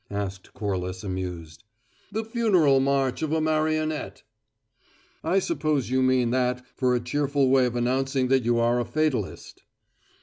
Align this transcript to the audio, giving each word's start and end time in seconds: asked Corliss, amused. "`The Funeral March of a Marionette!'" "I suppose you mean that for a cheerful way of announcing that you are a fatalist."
asked 0.09 0.51
Corliss, 0.55 1.03
amused. 1.03 1.63
"`The 2.11 2.25
Funeral 2.25 2.79
March 2.79 3.21
of 3.21 3.31
a 3.31 3.39
Marionette!'" 3.39 4.23
"I 5.23 5.37
suppose 5.37 5.91
you 5.91 6.01
mean 6.01 6.31
that 6.31 6.65
for 6.75 6.95
a 6.95 6.99
cheerful 6.99 7.49
way 7.49 7.67
of 7.67 7.75
announcing 7.75 8.27
that 8.29 8.43
you 8.43 8.57
are 8.57 8.79
a 8.79 8.85
fatalist." 8.85 9.61